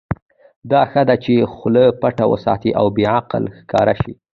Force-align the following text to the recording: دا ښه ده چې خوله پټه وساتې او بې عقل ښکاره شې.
دا 0.71 0.81
ښه 0.91 1.01
ده 1.09 1.15
چې 1.23 1.33
خوله 1.53 1.83
پټه 2.01 2.25
وساتې 2.31 2.69
او 2.79 2.85
بې 2.95 3.05
عقل 3.17 3.43
ښکاره 3.57 3.93
شې. 4.01 4.13